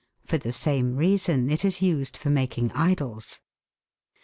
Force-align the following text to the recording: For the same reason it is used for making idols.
For 0.25 0.39
the 0.39 0.51
same 0.51 0.95
reason 0.97 1.51
it 1.51 1.63
is 1.63 1.79
used 1.79 2.17
for 2.17 2.31
making 2.31 2.71
idols. 2.71 3.39